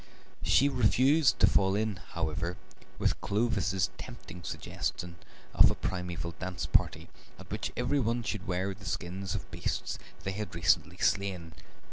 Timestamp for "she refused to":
0.41-1.45